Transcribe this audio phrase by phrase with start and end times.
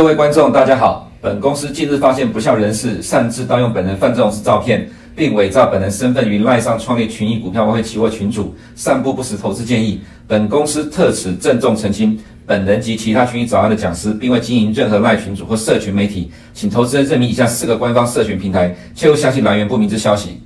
[0.00, 1.12] 各位观众，大家好。
[1.20, 10.00] 本公司近日发现不肖人士擅自盗用本人范仲式照片，并伪造本人身份于赖上创立群益股票外汇期货群组，散布不实投资建议。
[10.26, 20.40] 本公司特此郑重澄清，本人及其他群益早安的讲师，并未经营任何赖群组或社群媒体，请投资人认明以下四个官方社群平台，切勿相信来源不明之消息。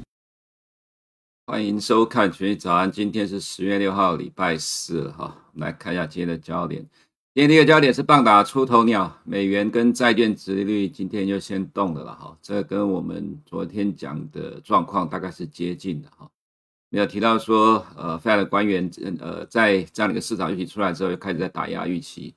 [1.47, 5.33] 欢迎收看群益早安，今天是十月六号，礼拜四哈。
[5.55, 6.85] 来看一下今天的焦点。
[7.37, 16.31] 今天第一个焦点是棒打出头鸟，美元跟债券殖利率今天就先动了了哈，这跟我们昨天讲的状况大概是接近的哈。
[16.91, 22.33] 没有提到说，呃，Fed 的官员呃在这样的一个市场预期出来之后，又开始在打压预期，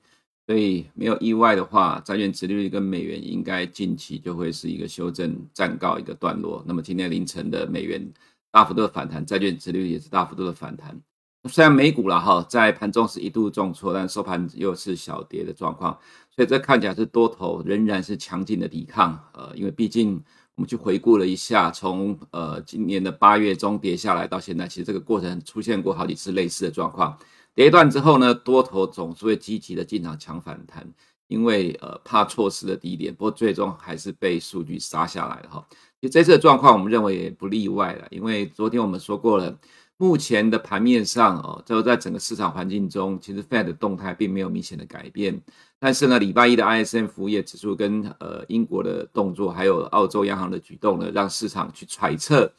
[0.48, 6.64] 所以没有意外的话，债券殖利率跟美元应该近期就会是一个修正暂告一个段落。
[6.66, 8.04] 那么今天凌晨的美元
[8.50, 11.00] 大幅度的反弹，债券殖利率也是大幅度的反弹。
[11.48, 15.98] 虽然美股了哈，在盘中是一度重挫，但收盘又是小跌的状况，
[16.30, 19.18] 所以这看起来是多头仍然是强劲的抵抗。
[19.32, 20.22] 呃，因为毕竟
[20.54, 27.18] 我们去回顾了一下，从呃今年的八月中跌下来到现在，其实这个过程出现过好几次类似的状况。
[27.54, 30.86] 跌一段之后呢，多头总是会积极的进场抢反弹，
[31.26, 35.66] 因为呃怕错失的低点，不过最终还是被数据杀下来了哈。
[36.00, 39.58] 其实这次的状况我们认为也不例外了，因为昨天我们说过了。
[39.98, 45.42] 目前的盘面上哦，就在整个市场环境中，其实 Fed 的动态并没有明显的改变。
[45.80, 52.52] 但是呢，礼拜一的 ISM 服务业指数跟呃英国的动作，还有澳洲央行的举动呢，让市场去揣测，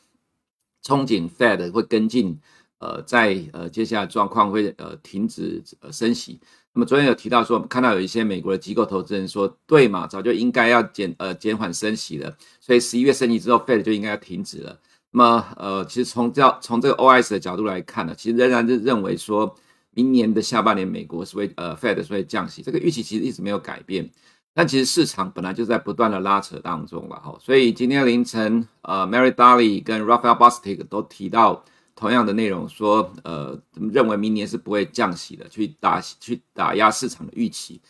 [0.83, 2.37] 憧憬 Fed 会跟进，
[2.79, 6.39] 呃，在呃接下来状况会呃停止呃升息。
[6.73, 14.77] 那么昨天有提到说，我们看到有一些美国的机构投资人说，对嘛，早就应该要减呃减缓升息了，所以十一月升息之后，Fed 就应该要停止了。
[15.11, 19.55] 那么，呃，其实从这从这个 O S 的角度来看呢，其实仍然是认为说，
[19.89, 24.07] 明年的下半年美国是会呃 Fed 是会降息，这个预期其实一直没有改变。
[24.53, 31.63] 但其实市场本来就在不断的拉扯当中了哈，所以今天凌晨，呃，Mary Daly 跟 Raphael Bostic 都提到
[31.95, 33.59] 同样的内容，说，呃，
[33.91, 37.81] 认为明年是不会降息的，去打去打压市场的预期。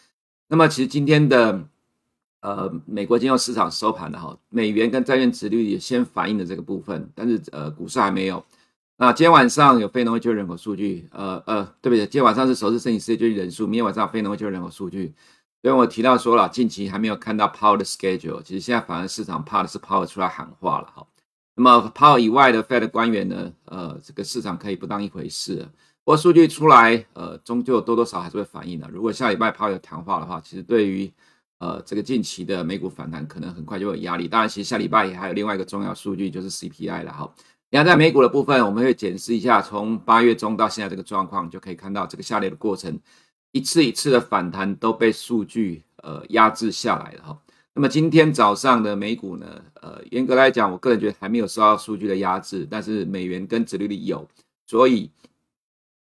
[0.47, 1.67] 那么，其实今天的。
[2.41, 8.43] 呃，美国金融市场收盘的哈，美元跟债券殖率也先反映了这个部分，但是呃，股市还没有。
[8.97, 11.99] 那今天晚上有非农就业人口数据，呃呃，对不对？
[11.99, 15.13] 今天晚上是首次申请失业救济人数，明天晚上非农就业人口数据。
[15.61, 21.05] 所以我提到说了，近期还没有看到 Powell 的 schedule，其实现在反而市场怕的是 Powell 出来喊话了哈。
[21.55, 25.67] 那么 Powell 以外的 Fed 官员呢，呃，这个市场可以不当一回事。
[26.05, 28.87] 不过数据出来，呃，终究多多少还是会反映的。
[28.89, 31.11] 如果下礼拜 Powell 有谈话的话，其实对于
[31.59, 34.27] 呃，这个近期的美股反弹可能很快就有压力。
[34.27, 37.31] 当然，其实下礼拜也还有另外一个重要数据，就是 CPI 了哈。
[37.69, 42.99] 你看，在美股的部分，我们会检视一下从八月中到现在这个状况，就可以看到这个下跌的过程，
[43.51, 47.37] 一次一次的反弹都被数据呃压制下来了哈。
[47.75, 54.27] 那么今天早上的美股呢，呃，严格来讲，我个人觉得还没有受到数据的压制，但是美元跟指利率有，
[54.65, 55.11] 所以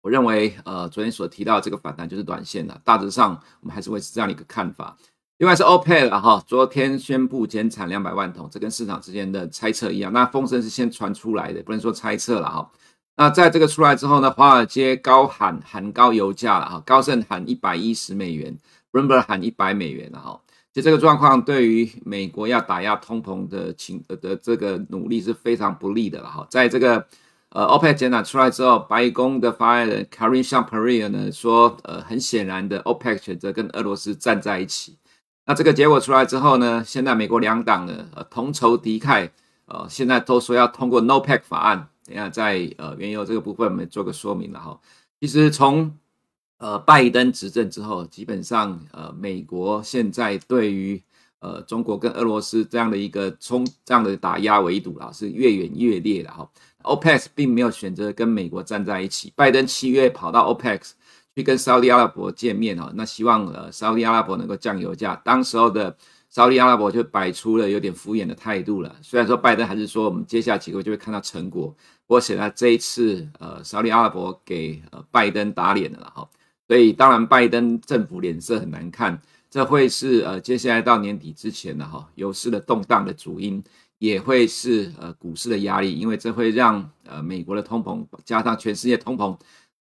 [0.00, 4.96] 我认为呃，昨天所提到的这个反弹就是短线的，大致上我们还是会是这样的一个看法。
[5.42, 10.12] 另外是 OPEC 了哈，昨天宣布减产两百万桶，这跟市场之间的猜测一样。
[10.12, 12.70] 那风声是先传出来的，不能说猜测了哈。
[13.16, 18.56] 那在这个出来之后呢，华尔街高喊喊高油价了哈，高盛喊一百一十美元
[18.92, 20.41] ，Bloomberg 喊一百美元了哈。
[20.72, 26.47] 就这个状况对于美国要打压通膨的情的这个努力是非常不利的了哈。
[26.48, 27.04] 在这个
[27.48, 34.97] 呃 OPEC 减产出来之后，白宫的发言人 Karine Jean-Pierre 呢说，呃，很显然的 OPEC 选择跟俄罗斯站在一起。
[35.54, 39.30] 这个结果出来之后呢，现在美国两党呢，呃，同仇敌忾，
[39.66, 41.88] 呃，现在都说要通过 NOPEC 法案。
[42.04, 44.78] 等下在呃原油这个部分，我们做个说明了哈。
[45.20, 45.96] 其实从
[46.58, 51.00] 呃拜登执政之后，基本上呃美国现在对于
[51.38, 56.48] 呃中国跟俄罗斯这样的一个冲这样的打压围堵啊，是越演越烈的哈。
[56.82, 60.81] OPEC 并没有选择跟美国站在一起，拜登七月跑到 OPEC。
[61.34, 65.14] 去跟沙乌地阿拉伯见面哈，那希望呃沙乌地阿拉伯能够降油价。
[65.25, 65.96] 当时候的
[66.29, 68.94] 沙乌地阿拉伯就摆出了有点敷衍的态度了。
[69.00, 71.69] 虽然说拜登还是说我们接下来几个月就会看到成果，
[72.06, 76.29] 不过显然这一次呃沙乌地阿拉伯给呃拜登打脸了哈。
[76.69, 79.20] 所以当然拜登政府脸色很难看，
[79.50, 83.62] 这会是呃接下来到年底之前的哈油市的动荡的主因，
[83.99, 89.34] 也会是呃股市的压力，因为这会让呃美国的通膨加上全世界通膨。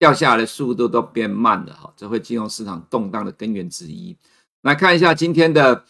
[0.04, 4.14] 掉下来的速度都变慢了哈，这会金融市场动荡的根源之一。
[4.60, 5.82] 来看一下今天的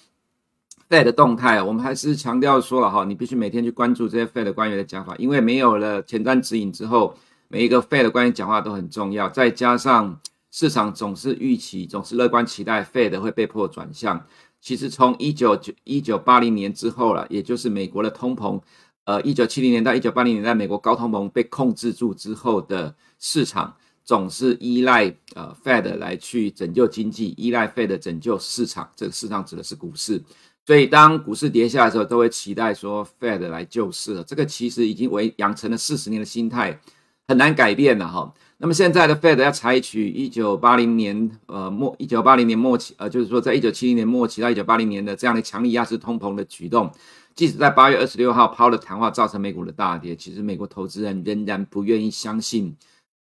[0.88, 7.16] Fed 的动态，我们还是强调说了哈，你必须每天去关注这些 Fed 官员的讲法，因为没有了前瞻指引之后，
[7.48, 9.28] 每一个 Fed 官员讲话都很重要。
[9.28, 10.20] 再加上
[10.52, 14.24] 市场总是预期，总是乐观期待 Fed 会被迫转向。
[14.60, 18.60] 其实从一九九一九八零年之后了，也就是美国的通膨，
[19.06, 28.90] 呃，一九七零年到一九八零年代，美国高通膨被控制住之后的市场，总是依赖呃 Fed 来去拯救经济，依赖 Fed 拯救市场。
[28.94, 30.22] 这个市场指的是股市，
[30.66, 34.22] 所以当股市跌下来的时候，都会期待说 Fed 来救市了。
[34.22, 36.78] 这个其实已经为养成了四十年的心态，
[37.26, 38.32] 很难改变了哈。
[38.58, 46.90] 那么现在的 Fed 要采取一九八零年呃末一九八零年末期呃，就是说在一九七零年末期到一九八零年的这样的强力压制通膨的举动，
[47.34, 52.74] 即使在八月二十六号抛了谈话造成美股的大跌，其实美国投资人仍然不愿意相信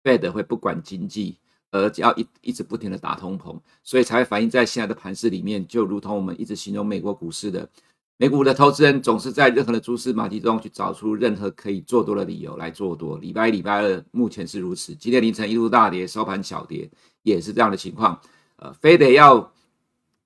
[0.02, 1.38] Fed 会不管经济，
[1.70, 7.68] 而只要一一直不停的打通膨，所以才会反映在现在的盘势里面，就如同我们一直形容美国股市的。
[8.16, 13.16] 美股的投资人总是在任何的蛛丝马迹中去找出任何可以做多的理由来做多。
[13.16, 16.90] 礼拜一、礼拜二目前是如此，今天凌晨一路大跌，收盘小跌，
[17.22, 18.20] 也是这样的情况。
[18.56, 19.50] 呃，非得要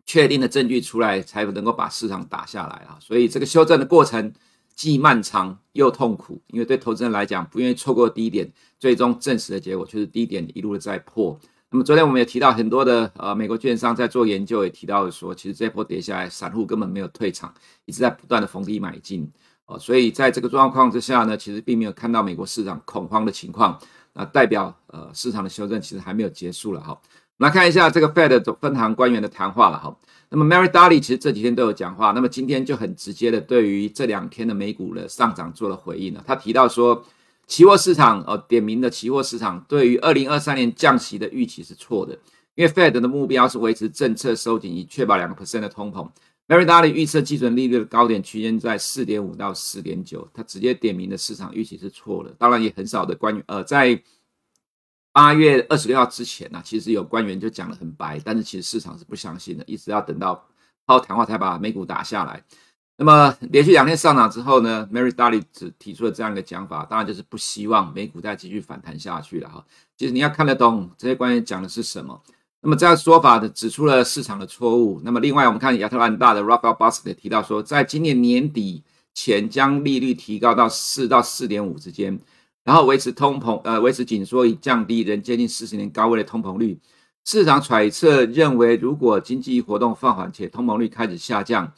[0.05, 2.99] 确定的证据出来，才能够把市场打下来啊。
[3.01, 4.33] 所以这个修正的过程
[4.75, 11.39] 既漫长又痛苦，因为对投资人来讲，不愿意错过低点，最终证实的结果却是低点一路的在破。
[11.71, 17.53] 那么昨天我们也提到很多的呃美国券商在做研究，也提到说，其实这波跌下来，散户根本没有退场，
[17.85, 19.29] 一直在不断的逢低买进
[19.67, 23.77] 哦，所以在这个状况之下呢，其实并没有看到美国市场恐慌的情况，
[24.13, 27.01] 那代表呃市场的修正其实还没有结束了哈。
[27.39, 29.97] 来看一下这个 Fed 分行官员的谈话了哈。
[30.31, 37.05] 那么 Mary Daly 其实这几天都有讲话，那么今天就很直接的对于这两天的美股的上涨做了回应了，他提到说。
[37.47, 42.19] 期货市场呃，点名的期货市场对于二零二三年降息的预期是错的，
[42.55, 46.09] 因为 Fed 的目标是维持政策收紧，以确保两个 percent 的通膨。
[46.49, 52.35] Mary Daly 预测基准利率的高点区间在四点五到四点九，他直接点名的市场预期是错的。
[52.39, 54.03] 当然也很少的官员呃，在
[55.15, 60.45] 八月二十六号之前呢、啊，其实有官员就讲得很白，但是其实市场是不相信的，一直要等到
[60.85, 62.43] 抛谈话才把美股打下来。
[62.97, 69.65] 那么连续两天上涨之后呢，Mary Daly 只提出了这样一个讲法，当然就是不希望美股再继续反弹下去了哈。
[69.97, 72.21] 其实你要看得懂这些官员讲的是什么。
[72.61, 75.01] 那么这样说法的指出了市场的错误。
[75.05, 78.83] 那么另外我们看亚特兰大的 Rafael Bostic 也提到说，在今年年底
[79.13, 82.19] 前将利率提高到四到四点五之间，
[82.65, 86.81] 然后维持通膨呃维持紧缩以降低仍接近四十年高位的通膨率。
[87.25, 91.73] 市场揣测认为，如果经济活动放缓且通膨率开始下降。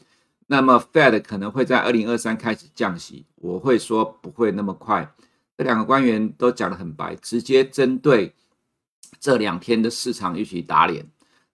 [0.48, 5.12] 那么，Fed 可能会在二零二三开始降息，我会说不会那么快。
[5.56, 8.32] 这两个官员都讲得很白，直接针对
[9.18, 11.04] 这两天的市场预期打脸。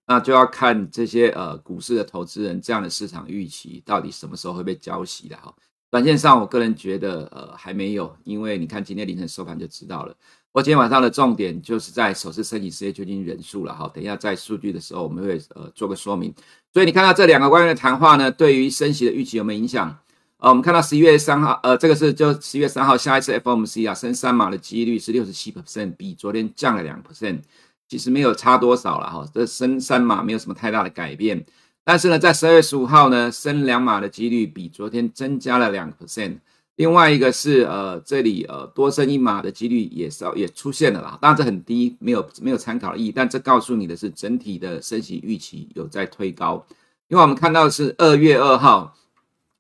[0.07, 5.55] 那就要看这些呃股市的投资人这样的市场预期到底什么时候会被浇熄的哈。
[5.93, 10.17] 短线上，我个人觉得呃还没有，因为你看今天凌晨收盘就知道了。
[10.51, 16.33] 我今天晚上的重点就是在首次申请失业救济金人数了哈，等一下在数据的时候我们会呃做个说明。
[16.73, 19.95] 所以你看到这两个官员的谈话呢，对于升息的预期有没有影响？
[20.39, 27.41] 呃，我们看到十一月三号，呃，这个是就十一月三号下一次 FOMC 啊升三码的几率是六十七 percent，比昨天降了两 percent，
[27.87, 31.45] 其实没有差多少了哈，这升三码没有什么太大的改变。
[31.85, 36.39] 但是呢，在十二月十五号呢升两码的几率比昨天增加了两个 percent。
[36.77, 46.65] 另外一个是呃，这里呃多升一码的几率也稍也出现了啦，当然这很低，没有没有参考意义，但这告诉你的是整体的升息预期有在推高，
[47.09, 48.97] 因为我们看到的是二月二号，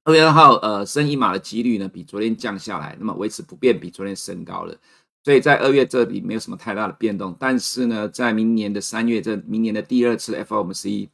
[0.04, 4.74] 二月二号呃升一码的几率呢比昨天降下来，那么维持不变，比昨天升高了，
[5.22, 11.08] 所以在二月这里没有什么太大的变动，但是呢，在明年的三月这明年的第二次 FOMC。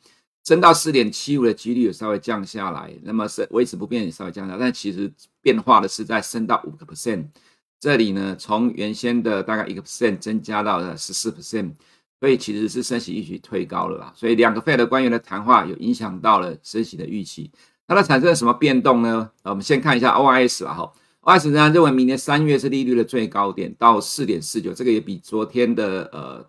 [0.49, 5.13] 升到四点七五的几率有稍微降下来，那么是维持不变也稍微降下来，但其实
[5.43, 7.27] 变化的是在升到五个 percent，
[7.79, 11.73] 这里呢从原先的大概一个 percent 增加到了十四 percent，
[12.19, 14.11] 所以其实是升息预期推高了啦。
[14.17, 17.51] 所以两个 Fed 官员的谈话有影响到了升息的预期，
[17.87, 19.31] 那它产生了什么变动呢？
[19.43, 20.93] 我们先看一下 OIS 啊哈
[21.25, 26.49] ，OIS 呢认为明年三月是利率的最高点到四点四九，这个也比昨天的呃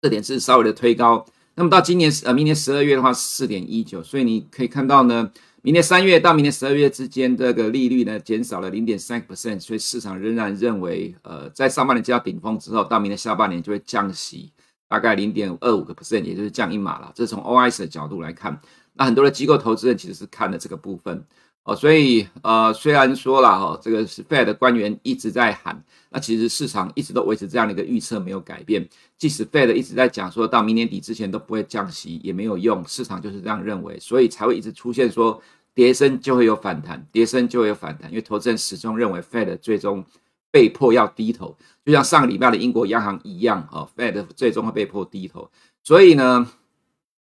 [0.00, 1.26] 四点四稍微的推高。
[1.60, 14.50] 那么到今年呃，明年十二月的话是四点一九，所以你可以看到呢，明年三月到明年十二月之间这个利率呢减少了零点三个 percent，所以市场仍然认为，呃，在上半年接到顶峰之后，到明年下半年就会降息
[14.88, 17.12] 大概零点二五个 percent，也就是降一码了。
[17.14, 18.58] 这是从 OIS 的角度来看，
[18.94, 21.22] 那很多的机构投资人其实是看了这个部分。
[21.62, 28.88] 哦，所以呃，虽然说了哈，这个是 Fed 的官员一直在喊，那其实市场一直都维持这样的一个预测没有改变。
[29.18, 35.40] 即使 Fed 一直在讲说到明年底之前都不会降息，也没有用，市场就是这样认为，所以才会一直出现说
[35.74, 40.02] 跌深就会有反弹，跌深就会有反弹，因为投资人始终认为 Fed 最终
[40.50, 45.50] 被迫要低头，就像上个礼拜的英国央行一样，哦，Fed 最终会被迫低头，
[45.84, 46.50] 所以呢。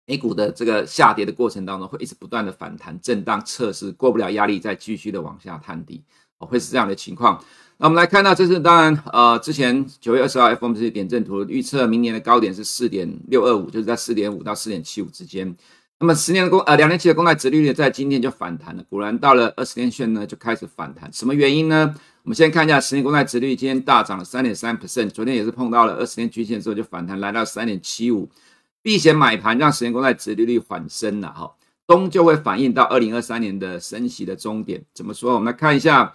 [0.07, 6.03] 美股的这个下跌的过程当中，会一直不断的反弹、震荡、测试，过不了压力，再继续的往下探底，
[6.39, 7.43] 哦，会是这样的情况。
[7.79, 15.57] 那我们来看到，这是当然，呃，之前九月二十号 FOMC 点阵图预测明年的高点是四点六二五，就是在四点五到四点七五之间。
[15.99, 21.95] 那么十年的公呃两年期的公债殖利率在今天就反弹了，果然到了二十年线呢就开始反弹，什么原因呢？
[22.25, 28.29] 我们先看一下十年公债殖率今天大涨了三点三 percent，昨天也是碰到了二十年均线之后就反弹来到三点七五。
[28.85, 31.51] 避险买盘让十年公债殖利率缓升了哈，
[31.89, 34.85] 终究会反映到二零二三年的升息的终点。
[34.93, 35.33] 怎么说？
[35.33, 36.15] 我们来看一下，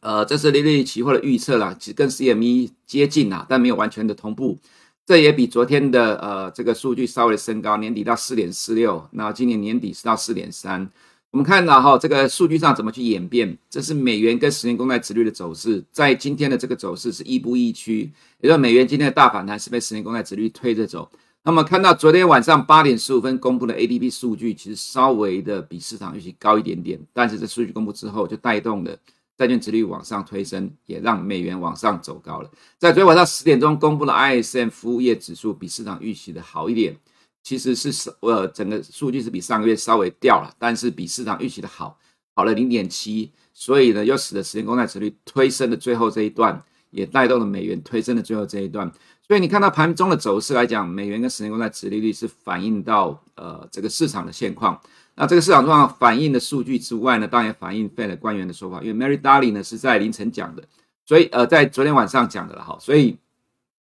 [0.00, 4.58] 呃，这是利率期货的预测啦，其实跟 CME 接近啦，但没有完全的同步。
[5.04, 10.90] 这也比昨天的呃这个数据稍微升高，年底到四点四六，那今年年底是到四点三。
[11.30, 13.58] 我们看到哈，这个数据上怎么去演变？
[13.68, 21.10] 这是美元跟十年公债殖率的走势，在今天的这个走势是亦步亦趋，也就是美元今天的大反弹是被十年公债殖率推着走。
[21.44, 28.96] 那么看到昨天晚上八点十五分公布的 ADP 数据，其实稍微的比市场预期高一点点，但是这数据公布之后，就带动了
[29.36, 32.48] 债券殖率往上推升，也让美元往上走高了。
[32.78, 36.96] 在昨天晚上十点钟公布的 ISM 服务业指数比市场预期的好一点，
[37.42, 41.98] 其实是呃整个数据是比上个月稍微掉了，但是比市场预期的好，
[42.36, 48.90] 好了零点七，所以呢又使得十年公债殖率推升的最后这一段，也带动了美元推升的最后这一段。
[49.26, 54.78] 所以你看到盘中的走势来讲，美元跟十年国债殖利率是反映到呃这个市场的现况。
[55.14, 60.64] 那这个市场状况反映的数据之外呢，当然也反映 Fed 官员的说法，因为 Mary Daly 呢是在凌晨讲的，
[61.06, 63.16] 所以呃在昨天晚上讲的了哈，所以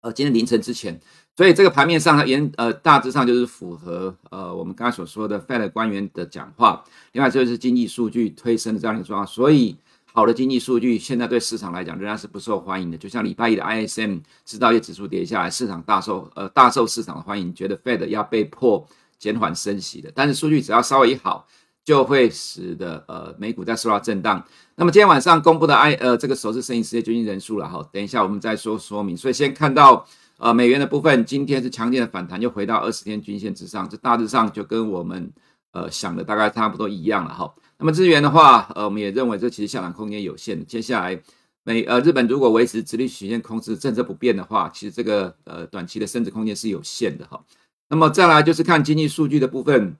[0.01, 0.99] 呃今天凌晨之前，
[1.35, 6.83] 所以这个盘面上呢，原呃大致上就是符合呃我们刚才所说的 Fed 官员的讲话。
[7.13, 9.77] 另外就是经济数据推升的这样的状况，所以。
[10.11, 18.85] 好的经济数据现在对市场来讲仍然是不受欢迎的，就像礼拜一的 ISM 制造业指数跌下来，市场大受呃大受市场的欢迎，觉得 Fed 要被迫
[19.17, 20.11] 减缓升息的。
[20.13, 21.45] 但是数据只要稍微一好，
[21.85, 24.43] 就会使得呃美股再受到震荡。
[24.75, 29.15] 那么今天晚上公布的 I 呃这个首次申请失业救济人数了哈，等一下我们再说说明。
[29.15, 30.05] 所以先看到
[30.37, 35.31] 呃美元的部分，今天是强劲的反弹，又回到二十天均线之上，这大致上就跟我们
[35.71, 37.53] 呃想的大概差不多一样了哈。
[37.77, 40.65] 那么资源的话，呃，我们也认为这其实下档空间有限。
[40.65, 41.21] 接下来，
[41.63, 47.41] 美呃日本如果维持直立曲线控制政策不变的话，其实这个呃短期的升值空间是有限的哈。
[47.87, 49.95] 那么再来就是看经济数据的部分，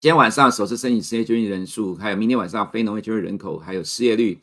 [0.00, 4.38] 今天晚上首次申请失业救济人数，还有明天晚上非农业就业人口，还有失业率。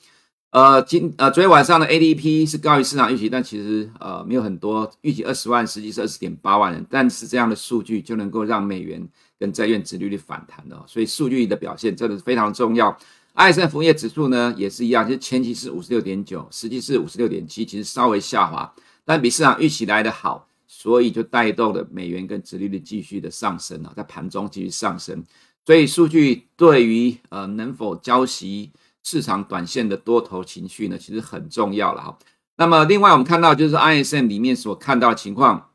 [0.52, 6.86] 呃，今呃昨天晚上的 ADP 是高于市场预期，但其实呃没有很多，预期二十万，实际是二十点八万人。
[6.90, 9.08] 但是这样的数据就能够让美元。
[9.40, 12.98] 跟债券殖利率反弹的，所以数据的表现真的是非常重要。
[13.36, 18.74] ISM 服务业指数呢也是一样，其实前期是五十六点九，实际是五十六点七，其实稍微下滑，
[19.06, 25.24] 但比市场预期来的好，所以就带动了美元跟殖利率继续的上升啊，在盘中继续上升。
[25.66, 28.72] 所以数据对于呃能否交息
[29.04, 32.18] 市场短线的多头情绪呢，其实很重要了哈。
[32.56, 35.67] 那么另外我们看到就是 ISM 里面所看到的情况。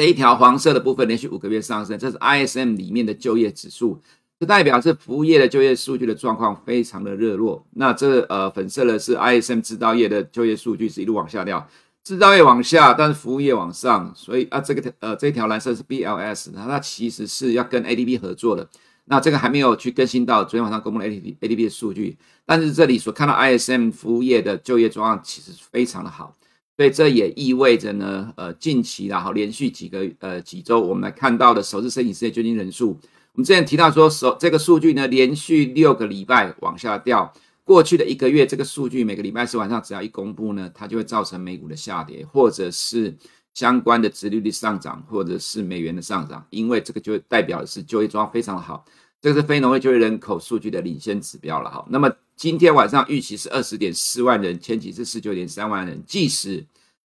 [0.00, 4.00] 这一条黄色的部分连续五个月上升，这是 ISM 里面的就业指数，
[4.38, 7.66] 这代表是服务业的就业数据的状况非常的热络。
[7.72, 11.68] 那这呃粉色的是 ISM 制造业的就业数据是一路往下掉，
[12.02, 18.66] 制造业往下，但是服务业往上，所以啊这个呃这条蓝色是 BLS，那它其实是要跟 ADP 合作的，
[19.04, 22.16] 那这个还没有去更新到昨天晚上公布的 ADP ADP 的数据，
[22.46, 26.34] 但是这里所看到 ISM 服务业的就业状况其实非常的好。
[26.80, 32.98] 所以这也意味着呢，呃，近期然后连续几个呃几周，我们来看到的首次申请失业救济人数，
[33.34, 37.30] 我们之前提到说，首这个数据呢，连续六个礼拜往下掉，
[37.64, 43.14] 过去的一个月，这个数据每个礼拜四晚上只要一公布呢，它就会造成美股的下跌，或者是
[43.52, 48.82] 相关的殖利率上涨，或者是美元的上涨，因为这个就代表的是就业状况非常好，
[49.20, 51.84] 这个是非农业就业人口数据的领先指标了哈。
[51.90, 52.10] 那么
[52.40, 56.64] 今天晚上预期是二十点四万人，前期是十九点三万人，即使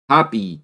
[0.05, 0.59] 它比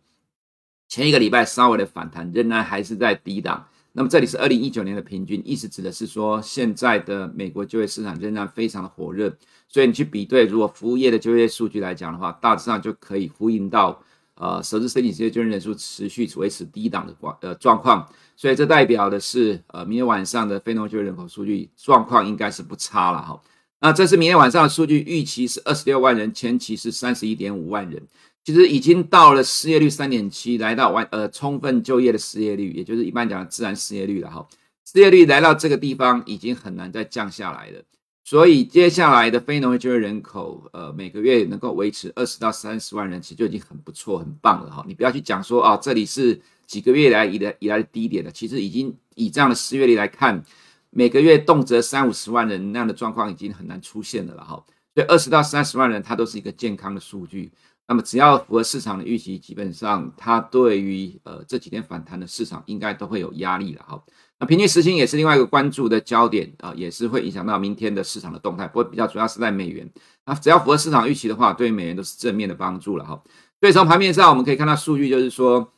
[0.89, 3.65] 前一个礼拜稍微的反弹，仍然还是在低档。
[3.93, 9.33] 那么这里是二零一九年的平均，意思指的是说，现在的美国就业市场仍然非常的火热。
[9.69, 14.03] 所以你去比对，如果服务业的就业数据来讲的话，大致上就可以呼应到，
[14.35, 18.05] 呃，首次申请失业救济人数持续维持低档的状呃状况。
[18.35, 23.41] 所以这代表的是，呃，明天晚上的非农就业人口数据状况应该是不差了哈。
[23.81, 28.01] 那这是明天晚上的数据，预期是二十六万人，前期是三十一点五万人。
[28.43, 34.47] 其实已经到了失业率三点七，来到完呃充分就业的失业率，也就是一般讲的自然失业率了哈。
[34.91, 37.81] 失业率来到这个地方，已经很难再降下来了。
[38.23, 44.83] 所以接下来的非农业就业人口，呃，每个月能够维持二十到三十万人，其实就已经很不错、很棒了哈。
[44.87, 48.31] 你不要去讲说啊，这里是几个月来以来以来的低点了。
[48.31, 50.43] 其实已经以这样的失业率来看，
[50.91, 54.63] 每个月动辄三五十万人那样的状况已经很难出现了了哈。
[54.95, 57.51] 所以二十到三十万人，它都是一个健康的数据。
[57.87, 63.99] 那么只要符合市场的预期，基本上它对于呃这几天反弹的市场应该都会有压力了哈。
[64.39, 68.67] 那平均时薪也是另外一个关注的焦点啊，也是会影响到明天的市场的动态。
[68.67, 69.89] 不过比较主要是在美元，
[70.25, 73.19] 那只要符合市场预期的话，对于美元都是正面的帮助了哈。
[73.59, 75.73] 所以从盘面上我们可以看到数据，就是说，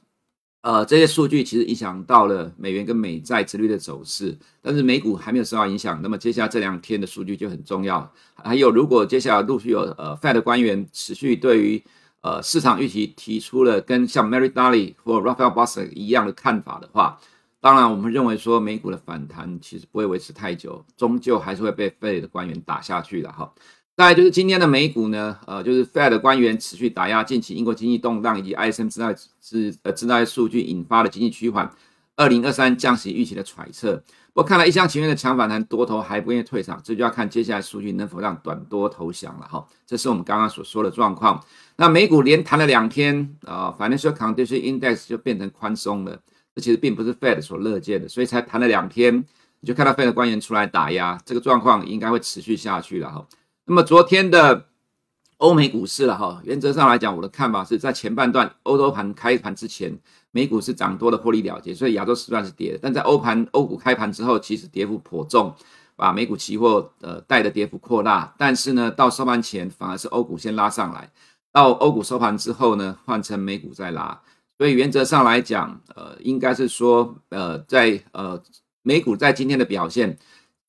[0.61, 5.99] 呃，这些数据其实影响到了美元跟美债殖率的走势，但是美股还没有受到影响。
[6.03, 8.11] 那么接下来这两天的数据就很重要。
[8.35, 11.83] 还有，如果接下来陆续有呃 Fed 的官员持续对于
[12.21, 17.19] 呃市场预期提出了跟像 Mary Daly 或 Raphael Bostic 一样的看法的话。
[17.59, 23.53] 当然，我们认为说美股的反弹其实不会维持太久，终究还是会被 Fed 的官员打下去的哈。
[23.97, 31.69] 再来就是今天的美股呢，呃，就是 Fed 官员持续打压近期英国经济动荡以及 ISM 制造制呃制造数据引发的经济趋缓，
[32.15, 34.01] 二零二三降息预期的揣测。
[34.33, 39.63] 不过看来一厢情愿的强反弹，多头还不愿意退场，这就要看接下来数据能否让短多投降了哈。
[39.85, 41.43] 这是我们刚刚所说的状况。
[41.75, 46.17] 那美股连弹了两天啊，反正说 Financial Condition Index 就变成宽松了。
[46.55, 49.23] 这其实并不是 Fed 所乐见的，所以才谈了两天，
[49.59, 53.27] 你就看到 Fed 的官员出来打压，这个状况应该会持续下去了哈。
[53.65, 54.65] 那么昨天的
[55.37, 59.97] 欧美股市了哈，原则上来讲，我的看法是在前半段欧洲盘开盘之前，
[60.31, 62.79] 美股是涨多的获利了结，所以亚洲时段是跌的。
[62.81, 65.53] 但在欧盘欧股开盘之后，其实跌幅颇重，
[65.95, 68.33] 把美股期货呃带的跌幅扩大。
[68.37, 71.09] 但是呢，到收盘前反而是欧股先拉上来，
[71.51, 74.21] 到欧股收盘之后呢，换成美股再拉。
[74.57, 78.39] 所以原则上来讲，呃，应该是说，呃，在呃
[78.83, 80.19] 美股在今天的表现，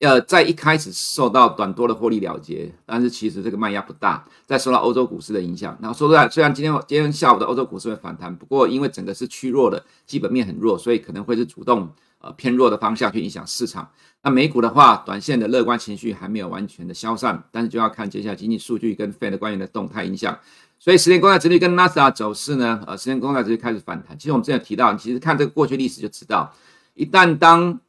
[0.03, 5.77] 呃，在一开始受到短多的获利了结，但是其实这个卖压不大，在受到欧洲股市的影响。
[5.81, 11.89] 然后说实在，虽然今天今天下午的欧洲股市会反弹，不过因为整个是趋弱的，基本面很弱，所以可能会是主动
[12.19, 13.89] 呃偏弱的方向去影响市场。
[14.23, 20.37] 那美股的话，短线的乐观情绪还没有完全的消散，但是就要看接下来经济数据跟 Fed 官员的动态影响。
[20.79, 24.19] 所以十年公债殖率跟纳斯达走势呢，呃，十年公债殖率开始反弹。
[24.19, 26.53] 其实我们之前提到，其实看这个过去历史就知道，
[26.93, 27.79] 一旦当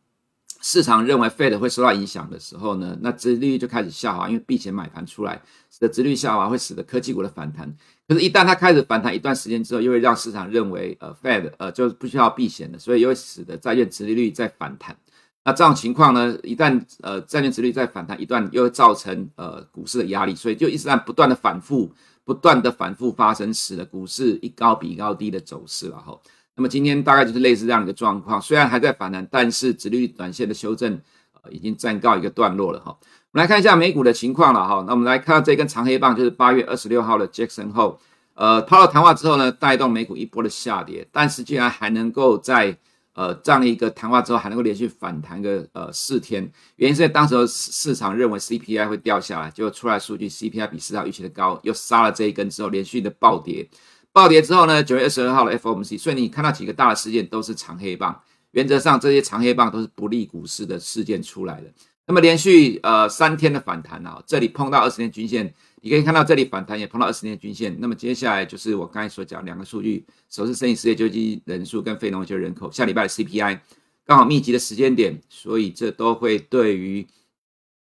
[0.67, 7.71] 市场认为 Fed 会受到影响的时候呢，那殖利率就开始下滑，因为避险买盘出来，使得殖利率下滑会使得科技股的反弹。
[8.09, 14.97] 可是，一旦它开始反弹一段时间之后，又会让市场认为，呃，Fed 呃就不需要避险了，所以又会使得债券殖利率再反弹。
[15.45, 21.93] 那这种情况呢，一旦呃债券殖利率再反弹一段，又会造成呃股市的压力，所以就一直在不断的反复。
[22.27, 26.19] 不断的反复发生，使得股市一高比一高低的走势了哈。
[26.57, 31.01] 那么今天大概就是类似这样的一个状况，虽然还在反弹，但是殖利率短线的修正
[31.43, 32.97] 呃已经暂告一个段落了哈。
[33.33, 34.85] 我们来看一下美股的情况了哈。
[34.87, 37.97] 那我们来看到这根长黑棒，就是八月二十六号的 Jackson Hole，
[38.35, 42.77] 呃，抛了谈话之后呢，带动美股一波的下跌，但是竟然还能够在。
[43.17, 46.43] 呃，这样一个谈话之后还能够连续反弹个呃四天，
[46.75, 53.69] 原因是在当时市场认为 CPI 会掉下来，结果出来数据 CPI 比市场预期的高，又杀了这一根之后连续的暴跌，
[54.15, 58.23] 暴跌之后呢，九月二十二号的 FOMC，所以你看到几个大的事件都是长黑棒，
[58.53, 61.67] 原则上这些长黑棒都是不利股市的事件出来的。
[62.07, 65.53] 那么连续呃三天的反弹啊，这里碰到二十年均线。
[65.81, 73.59] 你可以看到这里反弹也碰到二十年均线，那么接下来就是我刚才所讲两个数据，首次申请失业救济人数跟非农就业人口，下礼拜的 CPI
[74.07, 77.07] 刚好密集的时间点，所以这都会对于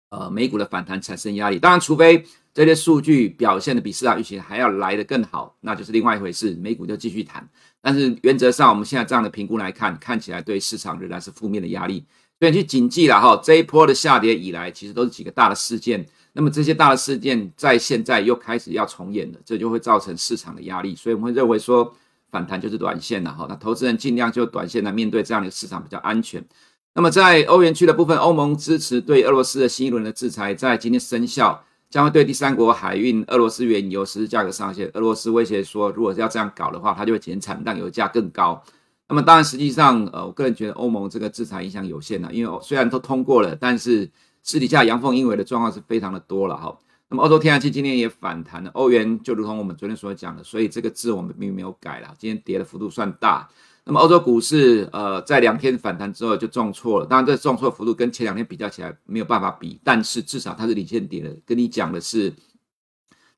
[0.09, 1.57] 呃美股的反弹产生压力。
[1.57, 2.23] 当然，除非
[2.57, 7.47] 这些数据表现的比市场预期还要来得更好，那就是另外一回事，美股就继续谈。
[7.83, 12.03] 但是原则上，我们现在这样的评估来看，看起来对市场仍然是负面的压力。
[12.39, 16.03] 所以去谨记了哈，这一波的下跌以来，其实都是几个大的事件。
[16.33, 21.95] 那么这些大的事件在现在又开始要重演了，这就会造成市场的压力，所以我们会认为说
[22.31, 23.45] 反弹就是短线了哈。
[23.47, 26.43] 那投资人尽量就短线来面对这样的市场比较安全。
[26.95, 34.89] 那么在欧元区的部分，欧盟支持对俄罗斯的新一轮的制裁在今天生效，将会对第三国海运俄罗斯原油实施价格上限。
[34.93, 38.63] 俄罗斯威胁说，如果要这样搞的话，它就会减产，让油价更高。
[39.10, 44.10] 那么当然，实际上呃，我个人觉得欧盟这个制裁影响有限了，因为虽然都通过了，但是。
[44.43, 46.80] 私底下阳奉阴违的状况是非常的多了哈。
[47.10, 52.13] 那么欧洲天然气今天也反弹了，欧元就如同我们昨天所讲的，所以这个字我们并没有改了。
[52.17, 53.50] 今天跌的幅度算大。
[53.88, 61.36] 那么欧洲股市呃在两天反弹之后就重挫了，当然这重挫幅度跟前两天比较起来没有办法比，但是至少它是领先跌的。
[61.45, 62.32] 跟你讲的是，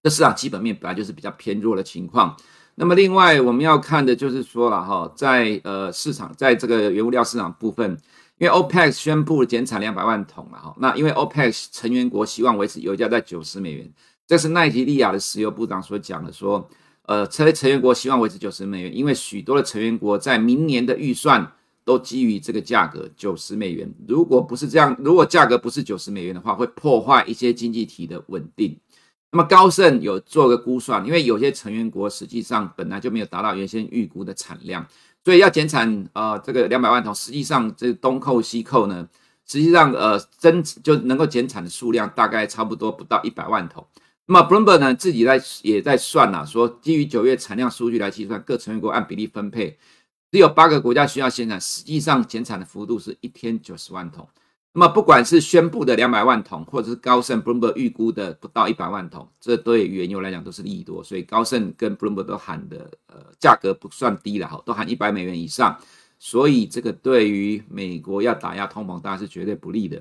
[0.03, 2.35] 这市场基本面本来就是比较偏弱的情况。
[2.75, 7.97] 那么另外我们要看的就是说了哈，在呃市场在这个原物料市场部分。
[8.41, 13.91] 因为 OPEC 宣布减产两百万桶了哈，那因为 OPEC 成员国希望维持油价在九十美元，
[14.25, 16.65] 这是奈及利亚的石油部长所讲的说，
[17.09, 21.51] 呃，这些成员国希望维持九十美元，因为许多的成员国在明年的预算
[21.83, 23.91] 都基于这个价格九十美元。
[24.07, 28.77] 如果不是这样，如果价格不是九十美元的话，会破坏一些经济体的稳定。
[29.31, 34.85] 那么高盛有做个估算，因为有些成员国实际上本来就没有达到原先预估的产量，
[35.25, 39.09] 所以要减产呃这个两百万桶，实际上这东扣西扣呢，
[39.47, 43.83] 实际上呃增就能够减产的数量大概差不多不到一百万桶。
[44.31, 49.75] 那么 BLOOMBER 呢自己在也在算呐，说基于九月产量数据来计算，各成员国按比例分配，
[50.31, 54.29] 只有八个国家需要减产，实际上减产的幅度是一天九十万桶。
[54.73, 61.03] 那么，不管是宣布的两百万桶，或者是高盛 BLOOMBER 预估的不到一百万桶，这对原油来讲都是利多。
[61.03, 65.75] 所以高盛跟 BLOOMBER 都喊的呃价格不算低了哈，都喊一百美元以上。
[66.19, 69.97] 所以这个对于美国要打压通膨，当然是绝对不利的。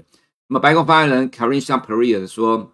[0.48, 2.70] 那么白宫发言人 Karine Jean-Pierre 说，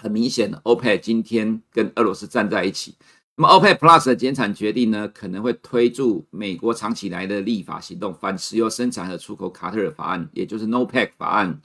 [0.00, 2.94] 很明显的，OPEC 今天跟俄罗斯站在一起。
[3.36, 11.60] 那么，OPEC Plus 的减产决定呢，可能会推助美国长期来的立法行动——反石油生产和出口卡特尔法案，也就是 NOPEC 法案。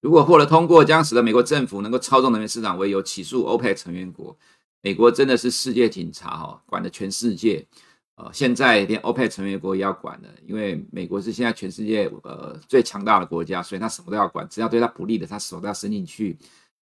[0.00, 4.36] 如果获得通过，将使得美国政府能够操纵能源市场为由起诉 OPEC 成员国。
[4.80, 7.66] 美国真的是世界警察哈，管的全世界。
[8.14, 16.38] 呃，现在连 OPEC 成员国也要管了，因为美国是现在全世界呃最强大的国家，所以他什么都要管，只要对他不利的，他手都要伸进去。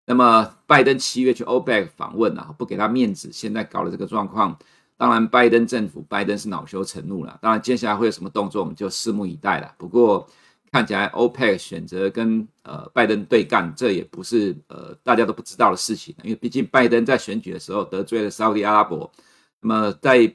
[0.09, 4.57] 那么，拜登七月去欧佩克访问啊，不给他面子，现在搞了这个状况，
[4.95, 7.37] 当然，拜登政府，拜登是恼羞成怒了。
[7.41, 9.69] 当然，接下来会有什么动作，我们就拭目以待了。
[9.77, 10.25] 不过，
[10.71, 19.11] 看起来欧佩克选择跟呃拜登对干，这也不是呃大家都不知道的事情，因为毕竟拜登在选举的时候得罪了沙乌地阿拉伯，
[19.59, 20.33] 那么在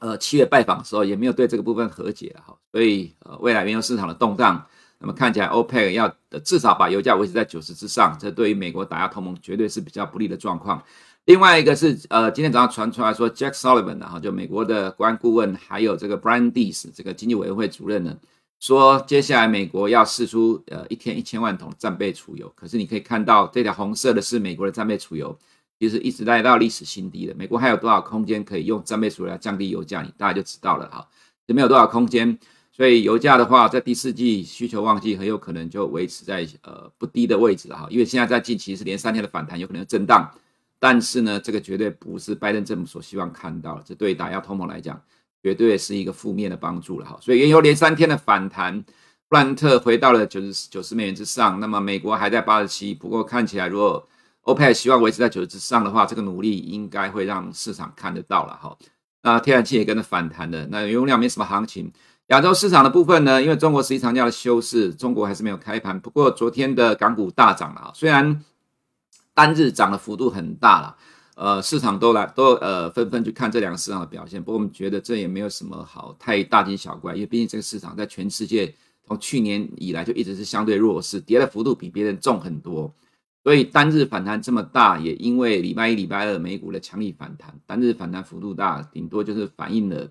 [0.00, 4.66] 呃七月拜访的时候也没有对这个部分和解哈，所以呃未来原油市场的动荡。
[5.00, 10.82] 那么看起来，OPEC 要至少把油价维持在九十之上，这对于美国打压同盟绝对是比较不利的状况。
[11.24, 18.14] 另外一个是，呃，今天早上传出来说，Jack Sullivan 然后就美国的国安顾问，还有这个 Brian Deese 这个经济委员会主任呢，
[18.58, 22.52] 说接下来美国要试出呃一天一千万桶战备储油。
[22.54, 25.38] 可是你可以看到这条红色的是美国的战备储油，
[25.78, 27.34] 其实一直来到历史新低的。
[27.34, 30.02] 美国还有多少空间可以用战备储油来降低油价？
[30.02, 31.06] 你大家就知道了哈，
[31.46, 32.38] 也没有多少空间。
[32.80, 40.26] 所以油价的话，在第四季需求旺季很有可能就维持在呃不低的位置了哈，因为现在在近期是连三天的反弹，有可能震荡，
[40.78, 44.98] 但是呢，这个绝对不是拜登政府所希望看到的，这对打压通膨来讲，
[45.42, 47.18] 绝对是一个负面的帮助了哈。
[47.20, 48.82] 所以原油连三天的反弹，
[49.28, 54.08] 布兰特回到了九十九十美元之上，那么美国还在八十七，不过看起来如果
[54.44, 58.74] 欧佩希望维持在九十之上的话，这个努力应该会让市场看得到了哈。
[59.22, 61.92] 那天然气也跟着反弹的，那油量没什么行情。
[62.30, 65.98] 亚洲市场的部分呢，因为中国十一长假的休市，中国还是没有开盘。
[65.98, 68.40] 不过昨天的港股大涨了啊，虽然
[69.34, 70.96] 单日涨的幅度很大了，
[71.34, 74.40] 呃，市场都来都呃纷纷去看这两个市场的表现。
[74.40, 78.72] 不过我们觉得这也没有什么好太大惊小怪，因为毕竟这个市场在全世界
[79.04, 82.94] 从去年以来就一直是相对弱势，跌的幅度比别人重很多。
[83.42, 90.08] 所以单日反弹这么大，也因为礼拜一、礼拜二美股的强力反弹，单日反弹幅度大，顶多就是反映了。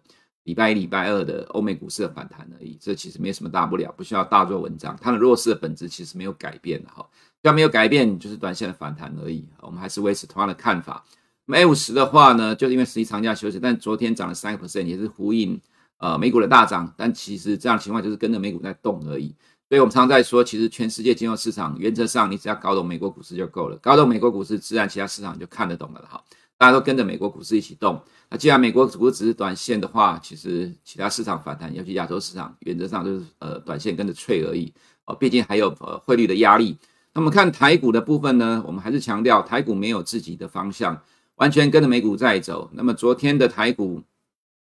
[0.50, 4.98] 礼拜一、礼拜二的欧美股市的反弹而已，这其实没什么大不了，不需要大做文章。
[5.00, 7.08] 它的弱势的本质其实没有改变的哈，
[7.44, 9.46] 只要没有改变，就是短线的反弹而已。
[9.62, 11.06] 我们还是维持同样的看法。
[11.46, 15.62] 那么 A 五十的话呢，就是因为十一长假休息，但昨天涨了三个 percent，也是呼应
[16.00, 16.92] 呃美股的大涨。
[16.98, 19.36] 但其实这样的情况就是跟着美股在动而已。
[19.70, 26.20] 所以我们常常在说，其实全世界金融市场原则上你只要搞懂美国股市就够了，搞懂美国股市，自然其他市场就看得懂了哈。
[26.60, 28.00] 大家都跟着美国股市一起动。
[28.30, 34.72] 那既然美国股市只是短线的话，其实其他市场反弹，尤其亚洲市场，原则上就是呃短线跟着脆而已。
[35.06, 36.78] 哦，毕竟还有呃汇率的压力。
[37.14, 41.02] 那么看台股的部分呢，我们还是强调台股没有自己的方向，
[41.36, 42.70] 完全跟着美股在走。
[42.74, 44.04] 那么昨天的台股，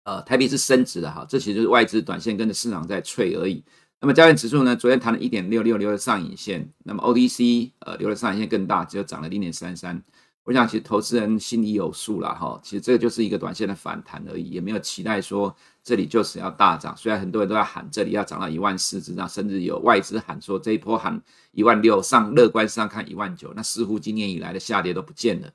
[0.03, 3.63] 呃台币是升值的哈，这其实就是外资短线跟着市场在脆而已。
[3.99, 6.71] 那么加权指数呢，昨天弹了一点六六，留了上影线。
[6.83, 10.01] 那么 O D C 呃留了上影线更大，只有涨了零点三三。
[10.43, 12.59] 我想，其实投资人心里有数了哈。
[12.63, 16.97] 其实这个就是一个短线的反弹而已，也没有期待说这里就是要大涨。
[16.97, 23.53] 虽然很多人都在喊这里要涨到一万四之上，甚至有外资喊说这一波喊一万六上，乐观上看一万九。
[23.55, 25.47] 那似乎今年以来的下跌都不见了。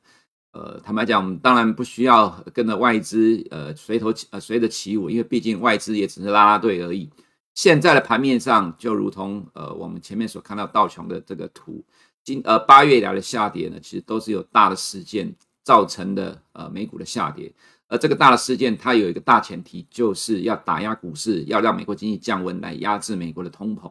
[0.53, 7.11] 呃，坦白讲，我们当然不需要跟着外资呃随头呃随着起舞，因为毕竟外资也只是拉拉队而已。
[7.55, 11.85] 现在的盘面上就如同呃我们前面所看到道琼的这个图。
[12.27, 17.51] 今呃八月以来的下跌呢，其实都是有大的事件造成的，呃美股的下跌。
[17.87, 23.89] 而这个大的事件，它有一个大前提，就是要打压股市，要让美国经济降温，来压制美国的通膨。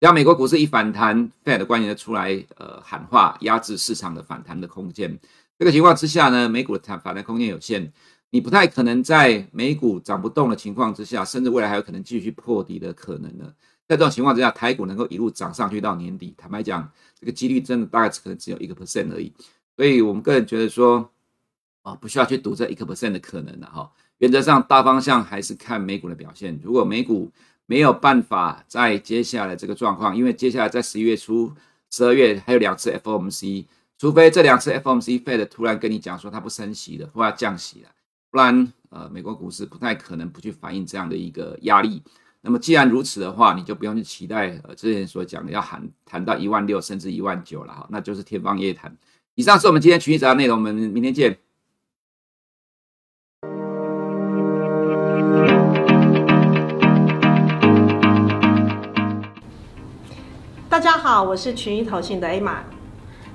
[0.00, 5.18] 只要美国股市一反弹，Fed 的官员就出来呃喊话，压制市场的反弹的空间。
[5.58, 7.92] 这个情况之下呢，美股的反弹空间有限。
[8.30, 13.52] 你不太可能在美股涨不动的情况之下，甚至未来还有可能继续破底的可能呢。
[13.86, 19.32] 在这种情况之下，台股能够一路涨上去到年底，坦白讲，这个几率真的大概可能只有一个 percent 而已。
[19.76, 21.10] 所以我们个人觉得说，
[21.82, 23.90] 啊，不需要去赌这一个 percent 的可能的哈。
[24.18, 26.58] 原则上大方向还是看美股的表现。
[26.62, 27.30] 如果美股
[27.66, 31.52] 没有办法在接下来这个状况，因为接下来在十一月初、
[31.90, 33.66] 十二月还有两次 FOMC，
[33.98, 37.90] 除非这两次 FOMC Fed 突然跟你讲说它不升息了，或要降息了，
[38.30, 42.02] 不然呃，美国股市不太可能不去反映这样的一个压力。
[42.46, 48.94] 那么既然如此的话，你就不用去期待呃之前所讲的要喊谈到一万六甚至一万九了哈，那就是天方夜谭。
[49.34, 51.38] 以上是我们今天群益早内容，我们明天见。
[60.68, 62.73] 大家好，我是群益投信的 Emma。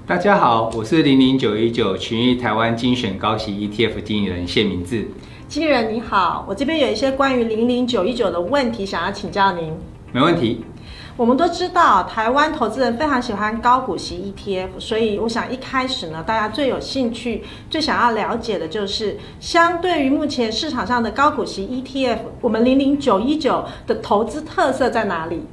[0.09, 5.07] 大家好，我是零零九一九群益台湾精选高息 ETF 经理人谢明志。
[5.47, 9.71] 经理人你好，我这边有一些关于零零九一九的问题想要请教您。
[10.11, 10.65] 没问题。
[11.15, 25.43] 我们都知道，台湾投资人非常喜欢高股息 ETF，所以我想一开始呢，大家最有兴趣、最想要了解的就是，相对于目前市场上的高股息 ETF，我们零零九一九的投资特色在哪里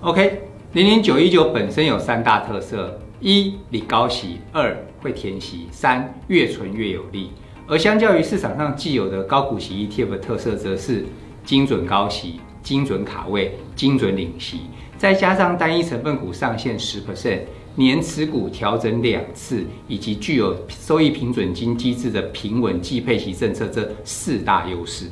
[0.00, 7.30] ？OK，零零九一九本身有三大特色：一、领高息；二、会填息；三、越存越有利。
[7.66, 11.04] 而相较于市场上既有的高股息 ETF 的特色，则是
[11.44, 14.62] 精准高息、精准卡位、精准领息。
[14.96, 17.40] 再加上单一成分股上限十 percent，
[17.76, 25.06] 年持股调整两次，以及具有收益平准金机制的平稳季配息政策，这四大优势。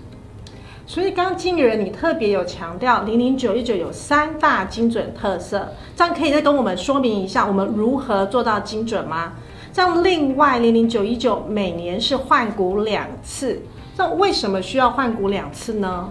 [0.89, 9.35] 所以，刚刚经理人你特别有强调，零零九一九有三大精准特色，这样可以再跟我们说明一下，我们如何做到精准吗？
[9.71, 13.61] 这样，另外零零九一九每年是换股两次，
[13.99, 16.11] 那为什么需要换股两次呢？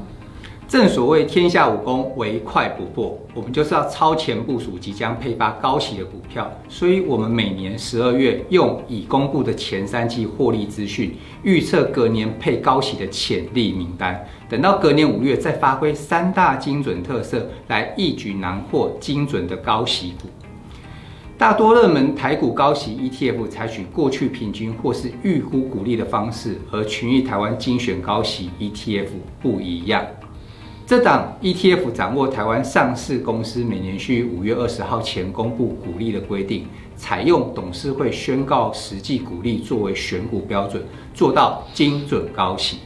[0.67, 3.17] 正所谓天下武功，唯快不破。
[3.33, 14.27] 我们就是要超前部署即将配发高息的股票，所以我们每年十二月用已公布的前三季获利资讯，预测隔年配高息的潜力名单。
[14.49, 20.27] 等到隔年五月再发挥三大精准特色，来一举囊获精准的高息股。
[21.37, 29.07] 大多热门台股高息 ETF 采取过去平均或是预估股利的方式，和群益台湾精选高息 ETF
[29.41, 30.05] 不一样。
[30.87, 40.81] 这档 ETF 掌握台湾上市公司每年需五月二十号前公布股利的规定，采用董事会宣告实际股利作为选股标准，
[41.13, 42.77] 做到精准高息，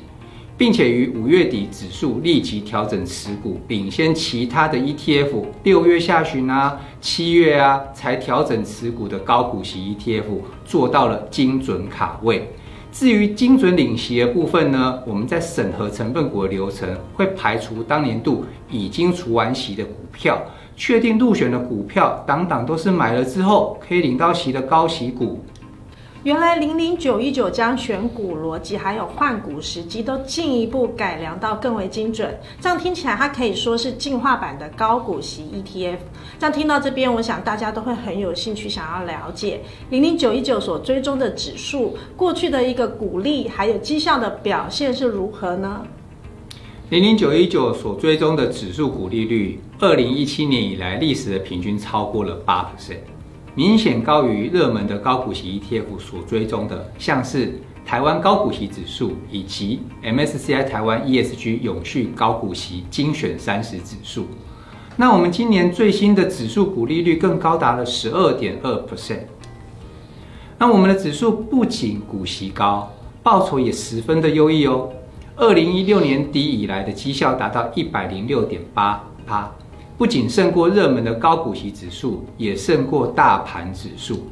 [0.58, 10.24] 并且于五月底指数立即调整持股，领先其他的 ETF 六月下旬啊、七月啊才调整持股的高股息 ETF，
[10.66, 12.52] 做到了精准卡位。
[12.92, 20.42] 至于精准领息的部分呢，我们在审核成分股的流程会排除当年度已经除完息的股票，
[20.76, 25.40] 确定入选的股票，档档都是买了之后可以领到息的高息股。
[26.24, 35.98] 原来零零九一九将选股逻辑还有换股时机都进一步改良到更为精准，这样听起来它可以说是进化版的高股息 ETF。
[36.38, 45.82] 这样听到这边，我想大家都会很有兴趣想要了解零零九一九所追踪的指数过去的一个股利还有绩效的表现是如何呢？
[46.92, 52.94] 零零九一九所追踪的指数股利率，二零一七年以来历史的平均超过了八%。
[53.54, 64.28] 明显高于热门的高股息 ETF 所追踪的，像是台湾高股息指数以及 MSCI 台湾 ESG 永续高股息精选三十指数。
[64.96, 69.24] 那我们今年最新的指数股利率更高达了十二点二 percent。
[70.58, 72.90] 那我们的指数不仅股息高，
[73.22, 74.90] 报酬也十分的优异哦。
[75.36, 79.52] 二零一六年底以来的绩效达到一百零六点八趴。
[80.02, 84.24] 不仅胜过热门的高股息指数，也胜过大盘指数。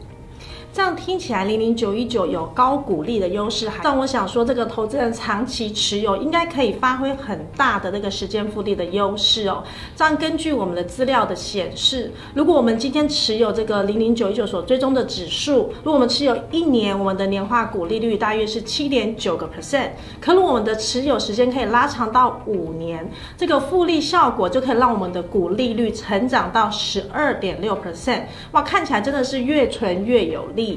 [0.71, 9.63] 这样听起来，零零九一九有高股利的优势，但我想说，这个投资人长期持有应该可以发挥很大的那个时间复利的优势哦。
[9.95, 19.89] 这样根据我们的资料的显示，如果我们今天持有这个零零九一九所追踪的指数，如果我们持有一年，我们的年化股利率大约是七点九个 percent。
[20.21, 28.21] 可如果我们的持有时间可以拉长到五年，这个复利效果就可以让我们的股利率成长到十二点六 percent。
[28.51, 30.68] 哇，看起来真的是越存越有利。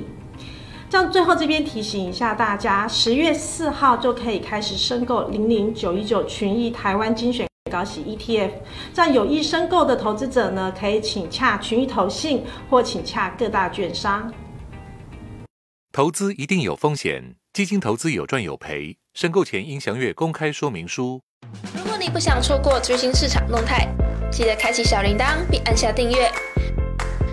[0.89, 8.51] 这样最后这边提醒一下大家，十月四号就可以开始申购零零九一九群益台湾精选高息 ETF。
[8.93, 14.31] 这样有意申购的投资者呢，可以请洽群益投信或请洽各大券商。
[15.91, 21.21] 投资一定有风险，基金投资有赚有赔，申购前应详阅公开说明书。
[21.75, 23.89] 如果你不想错过最新市场动态，
[24.31, 26.31] 记得开启小铃铛并按下订阅。